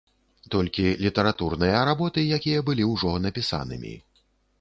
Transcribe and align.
Толькі 0.53 0.85
літаратурныя 1.05 1.81
работы, 1.89 2.23
якія 2.37 2.63
былі 2.71 2.87
ўжо 2.93 3.13
напісанымі. 3.27 3.93